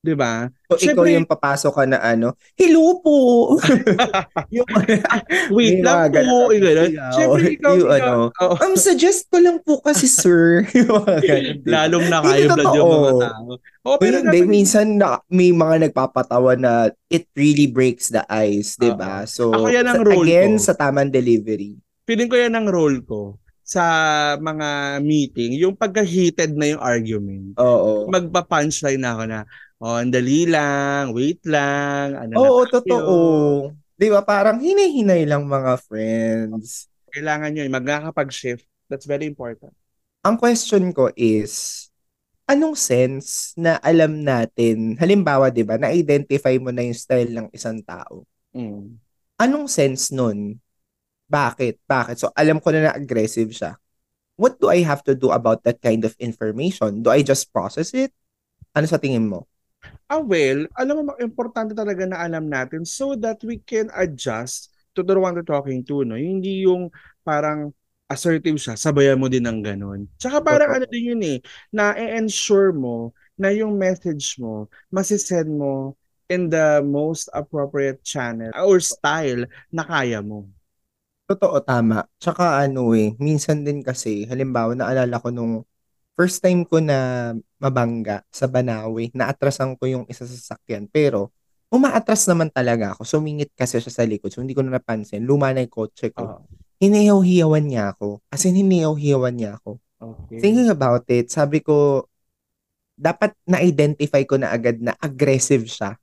[0.09, 0.49] 'Di ba?
[0.67, 3.17] So, ikaw Syempre- yung papasok ka na ano, hello po!
[4.49, 4.65] yung,
[5.51, 6.49] Wait May lang po.
[6.49, 6.91] Yung ganun.
[6.97, 8.55] Oh, ikaw, yung ikaw, ano, oo.
[8.59, 10.65] um, suggest ko lang po kasi, sir.
[10.79, 11.05] Yung?
[11.63, 13.51] Lalong nakayo blood yung mga tao.
[13.85, 16.73] Oo, Pero hindi, dapat- minsan na, may mga nagpapatawa na
[17.07, 19.25] it really breaks the ice, di ba?
[19.25, 20.65] So, Ako yan ang role again, ko.
[20.65, 21.77] sa tamang delivery.
[22.05, 23.85] feeling ko yan ang role ko sa
[24.41, 24.69] mga
[25.03, 27.53] meeting, yung pagka-heated na yung argument.
[27.57, 28.09] Oo.
[28.09, 29.41] Magpa-punchline na ako na,
[29.83, 32.73] oh, ang dali lang, wait lang, ano na Oo, tayo.
[32.83, 33.15] totoo.
[33.99, 34.23] Di ba?
[34.23, 36.87] Parang hinay-hinay lang mga friends.
[37.11, 38.67] Kailangan nyo, magkakapag-shift.
[38.87, 39.75] That's very important.
[40.23, 41.87] Ang question ko is,
[42.47, 47.83] anong sense na alam natin, halimbawa, di ba, na-identify mo na yung style ng isang
[47.83, 48.23] tao.
[48.55, 48.99] Mm.
[49.39, 50.59] Anong sense nun?
[51.29, 51.83] Bakit?
[51.87, 52.17] Bakit?
[52.23, 53.79] So, alam ko na na-aggressive siya.
[54.39, 57.03] What do I have to do about that kind of information?
[57.03, 58.15] Do I just process it?
[58.73, 59.51] Ano sa tingin mo?
[60.09, 65.05] Ah, well, alam mo, importante talaga na alam natin so that we can adjust to
[65.05, 66.17] the one we're talking to, no?
[66.17, 66.89] Hindi yung
[67.23, 67.71] parang
[68.09, 70.09] assertive siya, sabayan mo din ng ganun.
[70.17, 71.39] Tsaka parang ano din yun eh,
[71.69, 75.93] na ensure mo na yung message mo, masisend mo
[76.33, 80.49] in the most appropriate channel or style na kaya mo.
[81.29, 82.09] Totoo, tama.
[82.17, 85.68] Tsaka ano eh, minsan din kasi, halimbawa, naalala ko nung
[86.19, 87.31] first time ko na
[87.63, 90.91] mabangga sa Banawe, naatrasan ko yung isa sa sasakyan.
[90.91, 91.31] Pero,
[91.71, 93.07] umaatras naman talaga ako.
[93.07, 94.35] Sumingit kasi siya sa likod.
[94.35, 95.23] So, hindi ko na napansin.
[95.23, 96.27] Luma na yung kotse ko.
[96.27, 96.43] Oh,
[96.83, 98.19] Hiniyaw-hiyawan niya ako.
[98.35, 99.79] As in, hiniyaw-hiyawan niya ako.
[100.03, 100.43] okay.
[100.43, 102.07] Thinking about it, sabi ko,
[102.99, 105.95] dapat na-identify ko na agad na aggressive siya.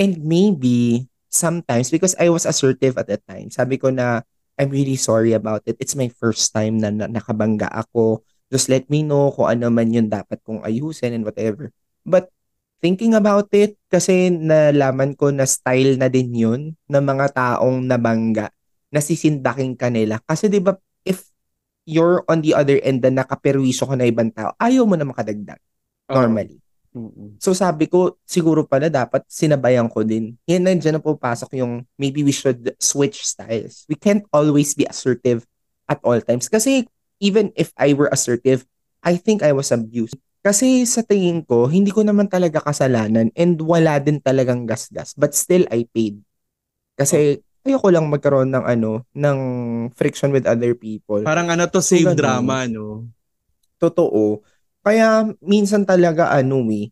[0.00, 4.24] And maybe, sometimes, because I was assertive at that time, sabi ko na,
[4.56, 5.76] I'm really sorry about it.
[5.80, 8.24] It's my first time na, na nakabangga ako.
[8.50, 11.70] Just let me know kung ano man yun dapat kong ayusin and whatever.
[12.02, 12.28] But,
[12.80, 16.60] thinking about it, kasi nalaman ko na style na din yun
[16.90, 18.50] ng mga taong nabangga,
[18.90, 20.18] nasisindaking kanila.
[20.24, 20.74] Kasi di ba
[21.06, 21.28] if
[21.86, 25.60] you're on the other end na nakaperwisyo ko na ibang tao, ayaw mo na makadagdag.
[26.10, 26.58] Normally.
[26.90, 27.38] Mm-mm.
[27.38, 30.34] So sabi ko, siguro pala dapat sinabayan ko din.
[30.50, 33.86] Yan nandiyan na pupasok yung maybe we should switch styles.
[33.86, 35.46] We can't always be assertive
[35.86, 36.50] at all times.
[36.50, 38.66] Kasi even if I were assertive,
[39.04, 40.16] I think I was abused.
[40.40, 45.12] Kasi sa tingin ko, hindi ko naman talaga kasalanan and wala din talagang gasgas.
[45.12, 46.24] But still, I paid.
[46.96, 49.38] Kasi ayoko lang magkaroon ng ano, ng
[49.92, 51.20] friction with other people.
[51.28, 52.16] Parang ano to, save ganun.
[52.16, 53.04] drama, no?
[53.76, 54.40] Totoo.
[54.80, 56.88] Kaya minsan talaga ano eh,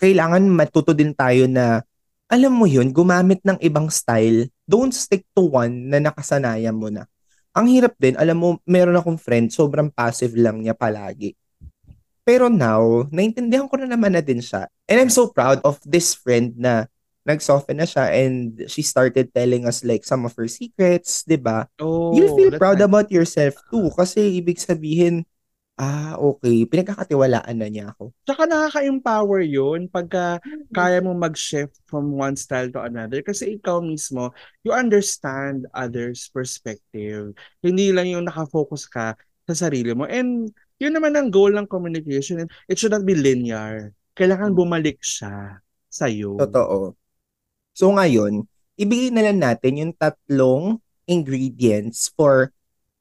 [0.00, 1.84] kailangan matuto din tayo na
[2.32, 4.48] alam mo yun, gumamit ng ibang style.
[4.64, 7.04] Don't stick to one na nakasanayan mo na.
[7.52, 11.36] Ang hirap din, alam mo, meron akong friend, sobrang passive lang niya palagi.
[12.24, 14.70] Pero now, naintindihan ko na naman na din siya.
[14.88, 16.88] And I'm so proud of this friend na
[17.22, 21.70] nag-soften na siya and she started telling us like some of her secrets, 'di ba?
[21.78, 22.88] Oh, You'll feel proud nice.
[22.88, 25.22] about yourself too kasi ibig sabihin,
[25.80, 28.12] ah, okay, pinagkakatiwalaan na niya ako.
[28.28, 30.38] Tsaka nakaka-empower yun pagka
[30.70, 34.30] kaya mo mag-shift from one style to another kasi ikaw mismo,
[34.62, 37.32] you understand others' perspective.
[37.64, 39.16] Hindi lang yung nakafocus ka
[39.48, 40.04] sa sarili mo.
[40.04, 42.46] And yun naman ang goal ng communication.
[42.68, 43.94] It should not be linear.
[44.12, 46.36] Kailangan bumalik siya sa'yo.
[46.36, 46.94] Totoo.
[47.72, 48.44] So ngayon,
[48.76, 52.52] ibigay na lang natin yung tatlong ingredients for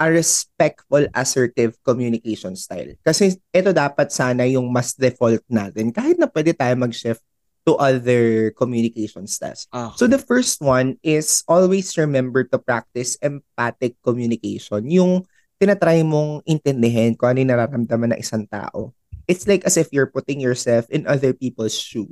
[0.02, 2.98] a respectful, assertive communication style.
[3.06, 7.22] Kasi ito dapat sana yung mas default natin kahit na pwede tayo mag-shift
[7.62, 9.70] to other communication styles.
[9.70, 14.90] Ah, So the first one is always remember to practice empathic communication.
[14.90, 15.30] Yung
[15.62, 18.98] tinatry mong intindihin kung ano yung nararamdaman ng isang tao.
[19.30, 22.10] It's like as if you're putting yourself in other people's shoe.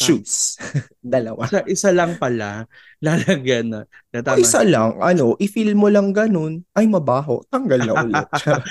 [0.00, 0.56] Shoes.
[1.04, 1.44] Dalawa.
[1.44, 2.64] isa, isa lang pala,
[3.04, 3.80] lalagyan na.
[4.16, 8.26] na O isa lang, ano, i-feel mo lang ganun, ay mabaho, tanggal na ulit.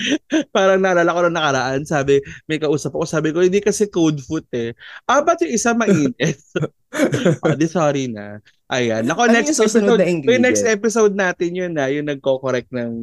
[0.55, 2.17] Parang naalala ko na nakaraan, sabi,
[2.49, 4.73] may kausap ako, sabi ko, hindi kasi code foot eh.
[5.05, 6.41] Ah, ba't yung isa mainit?
[7.45, 8.41] ah, di sorry na.
[8.73, 9.05] Ayan.
[9.05, 12.93] Nako, Ano next episode, na yung next episode natin yun na, yung nagko-correct ng...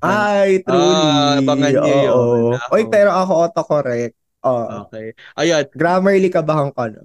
[0.00, 1.04] ay, truly.
[1.04, 2.56] Ah, abangan niyo yun.
[2.72, 4.21] Oy, pero ako autocorrect.
[4.42, 5.14] Oh, Okay.
[5.38, 5.70] Ayan.
[5.70, 6.98] Grammarly ka ba ka no?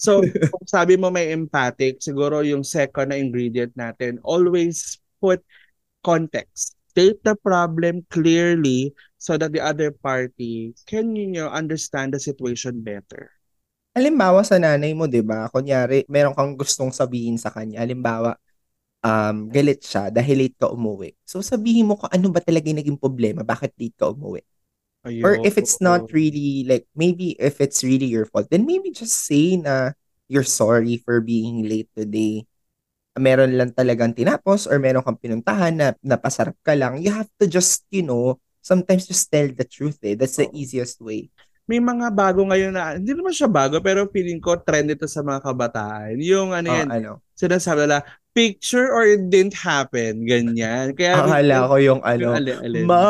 [0.00, 5.44] So, kung sabi mo may empathic, siguro yung second na ingredient natin, always put
[6.04, 6.76] context.
[6.92, 12.80] State the problem clearly so that the other party can you know, understand the situation
[12.80, 13.30] better.
[13.96, 15.48] Halimbawa sa nanay mo, 'di ba?
[15.48, 17.80] Kunyari, meron kang gustong sabihin sa kanya.
[17.80, 18.36] Halimbawa,
[19.04, 21.14] um, galit siya dahil late ka umuwi.
[21.28, 24.42] So sabihin mo kung ano ba talaga yung naging problema, bakit late ka umuwi.
[25.06, 25.22] Ayun.
[25.22, 29.14] Or if it's not really like maybe if it's really your fault, then maybe just
[29.26, 29.94] say na
[30.26, 32.42] you're sorry for being late today.
[33.16, 37.00] Meron lang talagang tinapos or meron kang pinuntahan na napasarap ka lang.
[37.00, 40.18] You have to just, you know, sometimes just tell the truth eh.
[40.18, 40.58] That's the Oo.
[40.58, 41.30] easiest way.
[41.66, 45.18] may mga bago ngayon na, hindi naman siya bago, pero feeling ko trend ito sa
[45.26, 46.14] mga kabataan.
[46.22, 47.18] Yung ano Ah, yan, ano?
[47.34, 50.28] sinasabi nila, picture or it didn't happen.
[50.28, 50.92] Ganyan.
[50.92, 52.36] Kaya, Akala ko yung yung ano.
[52.84, 53.04] Ma,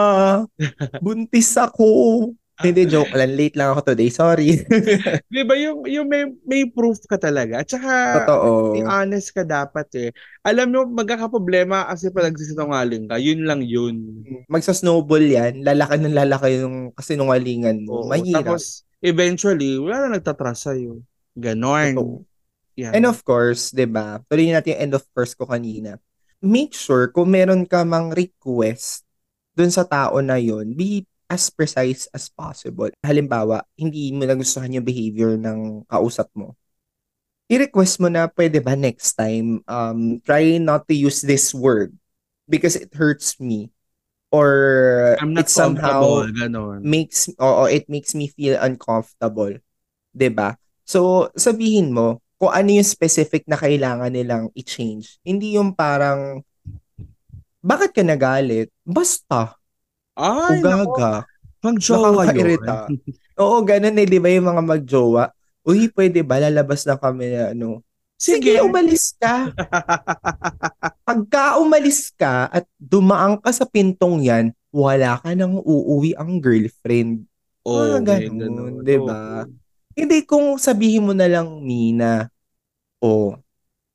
[1.02, 2.30] buntis ako.
[2.64, 3.36] Hindi, joke lang.
[3.36, 4.08] Late lang ako today.
[4.08, 4.64] Sorry.
[5.34, 7.60] Di ba yung, yung may, may proof ka talaga.
[7.60, 8.80] At saka, Totoo.
[8.88, 10.10] honest ka dapat eh.
[10.40, 14.24] Alam mo, magkakaproblema kasi pag nagsisinungaling ka, yun lang yun.
[14.48, 15.68] Magsa-snowball yan.
[15.68, 18.08] Lalaki ng lalaki yung kasinungalingan mo.
[18.08, 18.08] Oo.
[18.08, 18.56] Mahirap.
[18.56, 21.04] Tapos, eventually, wala na nagtatrust sa'yo.
[21.36, 21.92] Ganon.
[21.92, 22.36] Totoo.
[22.76, 22.92] Yan.
[22.92, 24.20] And of course, 'di ba?
[24.28, 25.96] Tuloy natin yung end of first ko kanina.
[26.44, 29.08] Make sure kung meron ka mang request
[29.56, 32.92] dun sa tao na yon, be as precise as possible.
[33.00, 36.54] Halimbawa, hindi mo nagustuhan yung behavior ng kausap mo.
[37.48, 41.94] I-request mo na pwede ba next time um try not to use this word
[42.50, 43.70] because it hurts me
[44.34, 46.26] or I'm not it somehow.
[46.26, 46.82] Ganon.
[46.82, 49.54] makes oo it makes me feel uncomfortable
[50.10, 55.16] 'di ba so sabihin mo kung ano yung specific na kailangan nilang i-change.
[55.25, 56.44] Hindi yung parang
[57.64, 58.70] bakit ka nagalit?
[58.87, 59.57] Basta.
[60.16, 61.27] Ay, ugaga.
[61.59, 62.62] Pag-jowa yun.
[63.37, 65.25] oo ganun eh di ba yung mga magjowa?
[65.66, 66.38] Uy pwede ba?
[66.38, 67.83] Lalabas na kami na ano.
[68.16, 68.64] Sige, Sige.
[68.64, 69.51] umalis ka.
[71.09, 74.46] Pagka umalis ka at dumaan ka sa pintong yan
[74.77, 77.25] wala ka nang uuwi ang girlfriend.
[77.64, 78.85] Oo, Mga ganun, ganun, ganun.
[78.85, 79.20] di ba?
[79.49, 79.65] Oo.
[79.96, 82.28] Hindi kung sabihin mo na lang, Mina,
[83.00, 83.32] o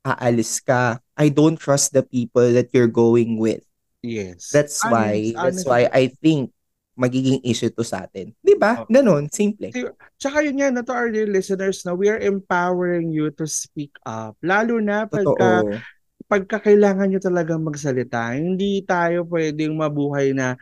[0.01, 3.61] aalis ka, I don't trust the people that you're going with.
[4.01, 4.49] Yes.
[4.49, 5.69] That's Honest, why, that's honest.
[5.69, 6.49] why I think
[6.97, 8.33] magiging issue to sa atin.
[8.41, 8.81] Di ba?
[8.81, 8.97] Okay.
[8.97, 9.69] Ganon, simple.
[10.17, 13.93] Tsaka yun yan, na to our dear listeners, na we are empowering you to speak
[14.01, 14.33] up.
[14.41, 15.77] Lalo na pagka, Totoo.
[16.25, 18.33] pagka kailangan nyo talagang magsalita.
[18.33, 20.57] Hindi tayo pwedeng mabuhay na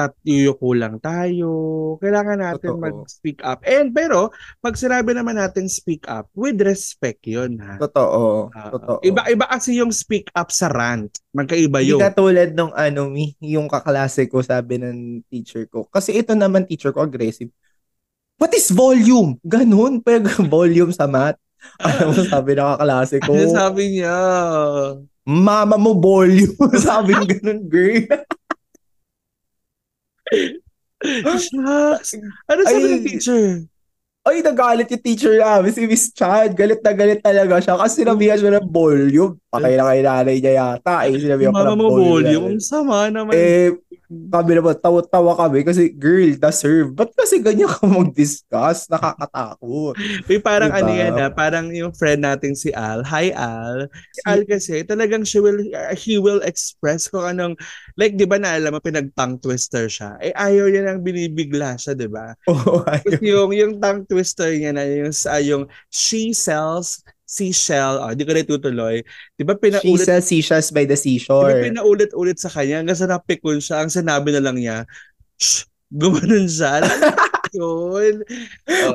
[0.00, 1.52] tatuyuko lang tayo.
[2.00, 2.80] Kailangan natin Totoo.
[2.80, 3.60] mag-speak up.
[3.62, 7.76] And pero, pag sinabi naman natin speak up, with respect yun ha.
[7.76, 8.48] Totoo.
[8.50, 9.04] Ah, Totoo.
[9.04, 11.12] Iba-iba kasi yung speak up sa rant.
[11.30, 12.00] Magkaiba Hindi yun.
[12.00, 15.84] katulad nung ano, mi, yung kaklase ko, sabi ng teacher ko.
[15.86, 17.52] Kasi ito naman, teacher ko, aggressive.
[18.40, 19.36] What is volume?
[19.44, 20.00] Ganun.
[20.04, 21.36] Pag volume sa math.
[21.84, 24.16] Alam mo, sabi ng kaklase ko, Ano sabi niya?
[25.28, 26.56] mama mo volume.
[26.80, 28.08] sabi ng ganun, girl.
[31.40, 32.10] Shucks.
[32.46, 32.92] Ano sabi Ay.
[33.00, 33.44] ng teacher?
[34.20, 36.52] Ay, nagalit yung teacher namin, si Miss Chad.
[36.52, 39.40] Galit na galit talaga siya kasi sinabihan siya ng volume.
[39.48, 41.08] Na kay nanay niya yata.
[41.08, 42.04] Eh, sinabihan ko Mama ng mo volume.
[42.04, 42.56] volume.
[42.60, 43.32] Sama naman.
[43.32, 43.72] Eh,
[44.10, 46.90] kami naman, tawa-tawa kami kasi, girl, deserve.
[46.98, 48.90] Ba't kasi ganyan ka mag-discuss?
[48.90, 49.94] Nakakatakot.
[50.26, 50.82] Uy, parang Diba?
[50.82, 53.06] ano yan ah, parang yung friend nating si Al.
[53.06, 53.86] Hi Al.
[54.10, 57.54] Si Al kasi talagang she will, uh, he will express kung anong,
[57.94, 60.18] like di ba na alam mo, pinag-tongue twister siya.
[60.18, 62.34] Eh ayaw niya nang binibigla siya, di ba?
[62.50, 63.22] Oo, Tapos ayun.
[63.22, 68.34] yung, yung tongue twister niya na yung, sa yung she sells seashell, oh, di ko
[68.34, 68.98] na itutuloy.
[69.38, 70.98] Di ba She pinaulit, sells seashells by the
[71.30, 71.54] di ba seashore.
[71.54, 74.82] pinaulit-ulit sa kanya hanggang sa napikon siya, ang sinabi na lang niya,
[75.38, 75.64] shh,
[75.94, 76.82] gumanon siya.
[77.54, 78.22] Yun.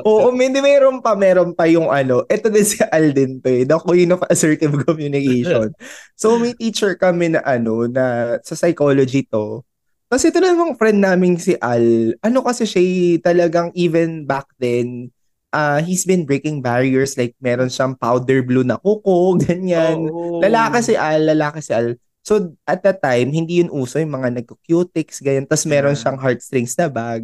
[0.04, 2.24] Oh, Oo, hindi meron pa, meron pa yung ano.
[2.24, 5.72] Ito din si Alden to eh, the queen of assertive communication.
[6.16, 9.60] so may teacher kami na ano, na sa psychology to.
[10.08, 12.14] Kasi ito namang friend namin si Al.
[12.22, 15.10] Ano kasi siya eh, talagang even back then,
[15.56, 20.04] uh, he's been breaking barriers like meron siyang powder blue na kuko, ganyan.
[20.12, 20.44] oo.
[20.44, 21.96] Lalaki si Al, lalaki si Al.
[22.20, 25.46] So, at that time, hindi yun uso yung mga nagko-cutics, ganyan.
[25.48, 27.22] Tapos meron siyang heartstrings na bag.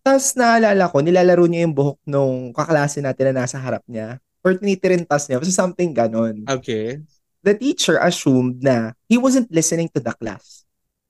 [0.00, 4.22] Tapos naalala ko, nilalaro niya yung buhok nung kaklase natin na nasa harap niya.
[4.46, 5.42] Or tinitirintas niya.
[5.42, 6.46] So, something ganon.
[6.46, 7.02] Okay.
[7.42, 10.62] The teacher assumed na he wasn't listening to the class.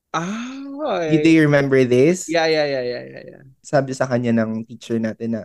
[0.09, 0.64] Ah,
[1.12, 2.33] Do you remember this?
[2.33, 3.42] Yeah, yeah, yeah, yeah, yeah, yeah.
[3.61, 5.42] Sabi sa kanya ng teacher natin na,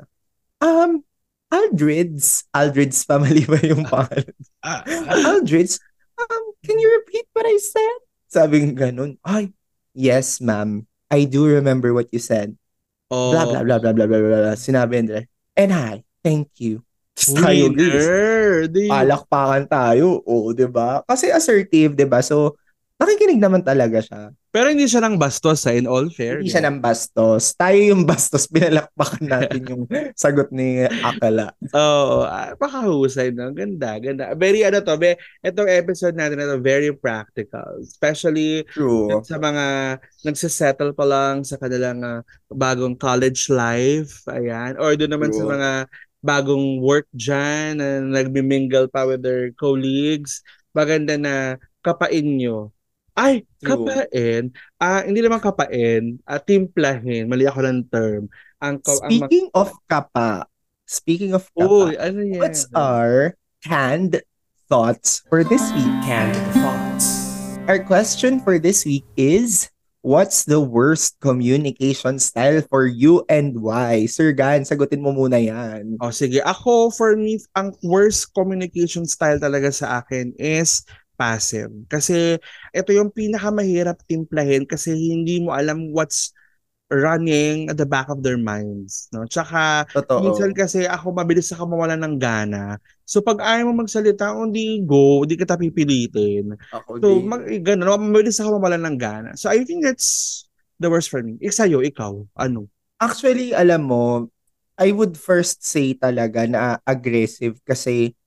[0.64, 1.04] um,
[1.52, 4.34] Aldrid's, Aldrid's family ba yung pangalan?
[4.64, 4.82] Ah,
[5.28, 5.78] Aldridge,
[6.18, 7.98] um, can you repeat what I said?
[8.32, 9.22] Sabi ng ganun.
[9.22, 9.54] Ay,
[9.94, 10.88] yes, ma'am.
[11.12, 12.58] I do remember what you said.
[13.14, 13.30] oh.
[13.30, 14.58] Blah, blah, blah, blah, blah, blah, blah, blah.
[14.58, 15.30] Sinabi niya.
[15.54, 16.82] And I, thank you.
[17.14, 17.70] Tayo!
[18.74, 20.26] Di- Palakpakan tayo.
[20.26, 21.06] Oo, di ba?
[21.06, 22.26] Kasi assertive, di ba?
[22.26, 22.58] So,
[23.04, 24.32] nakikinig naman talaga siya.
[24.54, 26.38] Pero hindi siya nang bastos sa in all fair.
[26.38, 27.58] Hindi siya ng bastos.
[27.58, 28.46] Tayo yung bastos.
[28.54, 31.58] Pinalakpakan natin yung sagot ni Akala.
[31.74, 33.50] Oo, ah, pakahusay no.
[33.50, 34.38] Ganda, ganda.
[34.38, 37.82] Very ano to, be, itong episode natin na to, very practical.
[37.82, 39.26] Especially True.
[39.26, 42.22] sa mga nagsisettle pa lang sa kanilang ah,
[42.54, 44.22] bagong college life.
[44.30, 44.78] Ayan.
[44.78, 45.54] Or doon naman sa True.
[45.54, 45.72] mga
[46.24, 50.42] bagong work dyan na nagmimingle pa with their colleagues.
[50.74, 52.73] Maganda na kapain nyo.
[53.14, 53.86] Ay, True.
[53.86, 54.50] kapain.
[54.82, 57.30] Ah, hindi naman kapain, ah, timplahin.
[57.30, 58.26] Mali ako ng term.
[58.58, 60.50] Ang, ang, ang Speaking of kapa,
[60.90, 62.42] speaking of kapa, Uy, ano yan?
[62.42, 64.18] What's our canned
[64.66, 65.94] thoughts for this week?
[66.10, 67.06] Canned thoughts.
[67.70, 69.70] Our question for this week is
[70.04, 74.04] What's the worst communication style for you and why?
[74.12, 75.96] Sir Gan, sagutin mo muna yan.
[76.04, 76.44] Oh, sige.
[76.44, 80.84] Ako, for me, ang worst communication style talaga sa akin is
[81.16, 81.72] passive.
[81.88, 82.38] Kasi
[82.74, 86.34] ito yung pinakamahirap timplahin kasi hindi mo alam what's
[86.94, 89.10] running at the back of their minds.
[89.10, 89.26] No?
[89.26, 90.22] Tsaka, Totoo.
[90.22, 92.78] minsan kasi ako mabilis ako mawala ng gana.
[93.04, 96.54] So, pag ayaw mo magsalita, hindi go, hindi kita pipilitin.
[96.70, 99.34] Ako So, mag, ganun, mabilis ako mawala ng gana.
[99.34, 100.46] So, I think that's
[100.78, 101.42] the worst for me.
[101.42, 102.70] Ik sa'yo, ikaw, ano?
[103.02, 104.30] Actually, alam mo,
[104.78, 108.18] I would first say talaga na aggressive kasi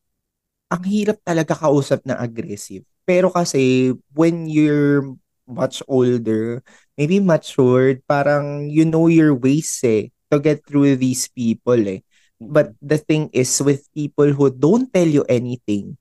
[0.71, 2.83] ang hirap talaga kausap na aggressive.
[3.07, 5.15] Pero kasi when you're
[5.47, 6.63] much older,
[6.99, 12.03] maybe matured, parang you know your ways eh to get through these people eh.
[12.37, 15.97] But the thing is with people who don't tell you anything,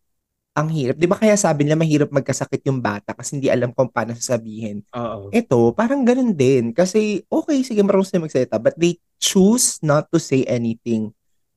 [0.55, 0.95] ang hirap.
[0.95, 4.87] Di ba kaya sabi nila mahirap magkasakit yung bata kasi hindi alam kung paano sasabihin.
[4.95, 5.27] Oo.
[5.29, 6.71] Ito, parang ganun din.
[6.71, 8.55] Kasi, okay, sige, marunong sila magsalita.
[8.55, 11.11] But they choose not to say anything.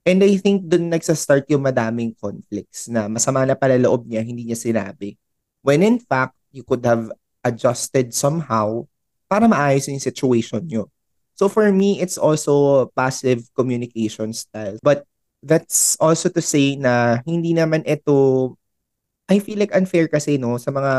[0.09, 4.49] And I think dun nagsastart yung madaming conflicts na masama na pala loob niya, hindi
[4.49, 5.21] niya sinabi.
[5.61, 7.13] When in fact, you could have
[7.45, 8.89] adjusted somehow
[9.29, 10.89] para maayos yung situation nyo.
[11.37, 14.81] So for me, it's also passive communication style.
[14.81, 15.05] But
[15.45, 18.57] that's also to say na hindi naman ito
[19.29, 20.93] I feel like unfair kasi no sa mga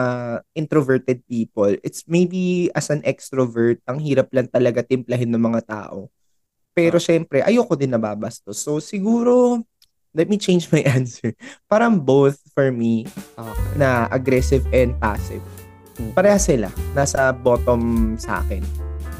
[0.53, 1.73] introverted people.
[1.81, 6.13] It's maybe as an extrovert, ang hirap lang talaga timplahin ng mga tao.
[6.79, 8.55] Pero syempre, ayoko din nababastos.
[8.55, 9.59] So siguro,
[10.15, 11.35] let me change my answer.
[11.67, 13.03] Parang both for me
[13.35, 13.75] Okay.
[13.75, 15.43] na aggressive and passive.
[16.15, 16.71] Pareha sila.
[16.95, 18.63] Nasa bottom sa akin.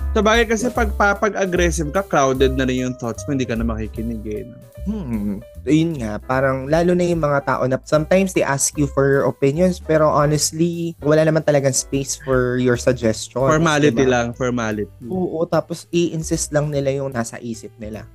[0.10, 3.68] Sa bagay kasi pag papag-aggressive ka, crowded na rin yung thoughts mo, hindi ka na
[3.68, 4.42] makikinig eh.
[4.48, 4.56] no?
[4.88, 5.38] Hmm.
[5.68, 9.26] Yun nga, parang lalo na yung mga tao na sometimes they ask you for your
[9.28, 13.36] opinions pero honestly, wala naman talagang space for your suggestions.
[13.36, 14.12] Formality diba?
[14.12, 15.08] lang, formality.
[15.12, 18.08] Oo, tapos i-insist lang nila yung nasa isip nila.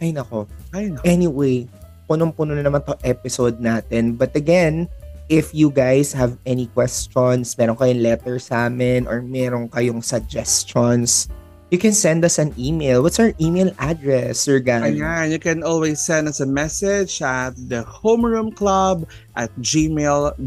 [0.00, 0.48] Ay nako.
[0.72, 1.04] Ay, naku.
[1.04, 1.68] Anyway,
[2.08, 4.16] punong-puno na naman to episode natin.
[4.16, 4.88] But again,
[5.28, 11.28] if you guys have any questions, meron kayong letter sa amin, or meron kayong suggestions,
[11.74, 13.02] you can send us an email.
[13.02, 14.86] What's our email address, Sir Gan?
[14.86, 20.38] Ayan, you can always send us a message at the homeroomclub at gmail.com.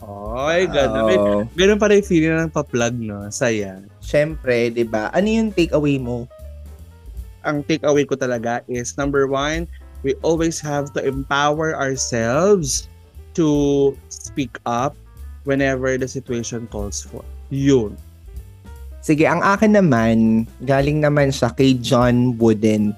[0.00, 1.02] Oy, ganun.
[1.10, 3.26] May, Oh, ganun pa rin feeling ng pa-plug, no?
[3.34, 3.82] Saya.
[3.98, 5.10] Syempre, di ba?
[5.10, 6.30] Ano yung takeaway mo?
[7.42, 9.66] Ang takeaway ko talaga is number one,
[10.06, 12.86] we always have to empower ourselves
[13.34, 14.94] to speak up
[15.42, 17.26] whenever the situation calls for.
[17.50, 17.98] Yun.
[19.00, 22.92] Sige, ang akin naman, galing naman siya kay John Wooden.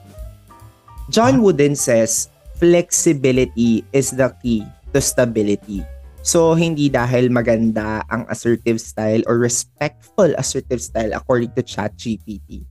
[1.15, 2.27] John Wooden says,
[2.59, 5.87] flexibility is the key to stability.
[6.23, 12.63] So, hindi dahil maganda ang assertive style or respectful assertive style according to ChatGPT.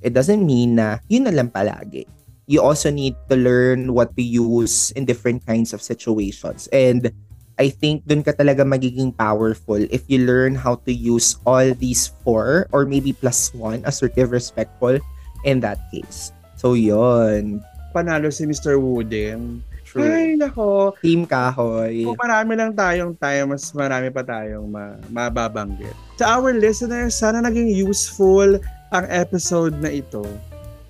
[0.00, 2.08] It doesn't mean na yun na lang palagi.
[2.44, 6.68] You also need to learn what to use in different kinds of situations.
[6.72, 7.12] And
[7.54, 12.10] I think dun ka talaga magiging powerful if you learn how to use all these
[12.26, 14.98] four or maybe plus one, assertive, respectful
[15.46, 16.34] in that case.
[16.58, 17.62] So, yun.
[17.94, 18.74] Panalo si Mr.
[18.80, 19.62] Wooden.
[19.86, 20.10] True.
[20.10, 20.98] Ay, nako.
[20.98, 22.02] Team Kahoy.
[22.02, 25.94] Kung marami lang tayong time, mas marami pa tayong ma- mababanggit.
[26.18, 28.58] To our listeners, sana naging useful
[28.90, 30.26] ang episode na ito.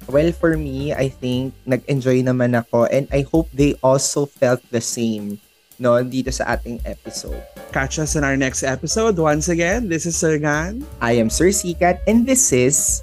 [0.08, 4.80] Well, for me, I think nag-enjoy naman ako and I hope they also felt the
[4.80, 5.40] same
[5.78, 7.40] no dito sa ating episode.
[7.72, 9.18] Catch us in our next episode.
[9.18, 10.86] Once again, this is Sir Gan.
[11.00, 13.02] I am Sir Sikat and this is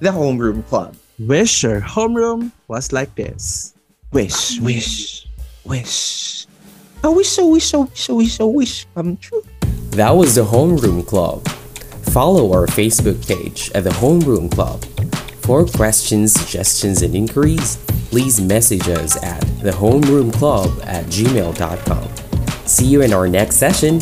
[0.00, 0.96] the Homeroom Club.
[1.20, 3.74] Wish your homeroom was like this.
[4.12, 5.28] Wish, wish,
[5.64, 6.46] wish.
[7.04, 9.44] I wish, I wish, I wish, I wish, I wish come true.
[9.96, 11.46] That was the Homeroom Club.
[12.12, 14.82] Follow our Facebook page at the Homeroom Club.
[15.50, 17.76] For questions, suggestions, and inquiries,
[18.08, 22.66] please message us at thehomeroomclub at gmail.com.
[22.68, 24.00] See you in our next session.